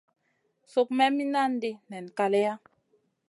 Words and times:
Suk 0.71 0.87
me 0.97 1.05
minandi 1.15 1.71
nen 1.89 2.05
kaleya. 2.17 2.53